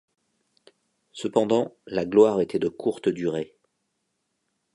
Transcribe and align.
Cependant, 1.11 1.75
la 1.85 2.05
gloire 2.05 2.41
était 2.41 2.57
de 2.57 2.69
courte 2.69 3.07
durée. 3.07 3.55